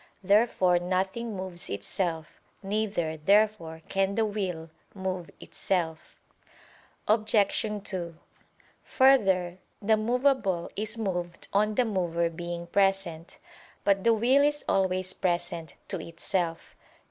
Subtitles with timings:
[0.23, 2.41] Therefore nothing moves itself.
[2.63, 6.19] Neither, therefore, can the will move itself.
[7.07, 7.35] Obj.
[7.87, 8.17] 2:
[8.83, 13.37] Further, the movable is moved on the mover being present.
[13.83, 16.75] But the will is always present to itself.